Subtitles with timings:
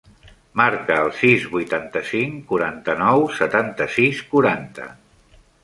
[0.61, 4.93] Marca el sis, vuitanta-cinc, quaranta-nou, setanta-sis, quaranta.